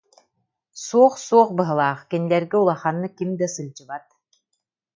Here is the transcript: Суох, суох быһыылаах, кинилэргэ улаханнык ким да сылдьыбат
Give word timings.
Суох, 0.85 1.13
суох 1.25 1.47
быһыылаах, 1.57 1.99
кинилэргэ 2.09 2.57
улаханнык 2.61 3.13
ким 3.17 3.29
да 3.39 3.47
сылдьыбат 3.55 4.05